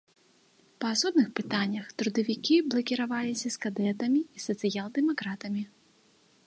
Па 0.83 0.87
асобных 0.95 1.27
пытаннях 1.39 1.85
трудавікі 2.01 2.55
блакіраваліся 2.73 3.47
з 3.57 3.63
кадэтамі 3.67 4.21
і 4.39 4.45
сацыял-дэмакратамі. 4.47 5.63